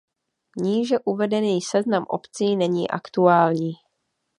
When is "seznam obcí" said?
1.61-2.55